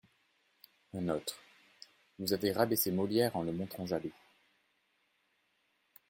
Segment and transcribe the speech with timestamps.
[0.95, 1.37] Un autre:
[2.17, 4.15] «Vous avez rabaissé Molière en le montrant jaloux.